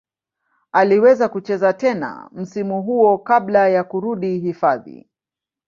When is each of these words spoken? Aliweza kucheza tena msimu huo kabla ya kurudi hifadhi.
Aliweza 0.71 1.29
kucheza 1.29 1.73
tena 1.73 2.29
msimu 2.31 2.81
huo 2.83 3.17
kabla 3.17 3.69
ya 3.69 3.83
kurudi 3.83 4.39
hifadhi. 4.39 5.09